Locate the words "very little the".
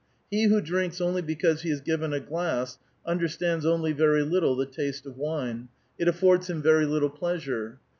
3.91-4.65